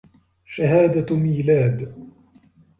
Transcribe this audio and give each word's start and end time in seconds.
شهادة 0.45 1.15
ميلاد 1.15 1.95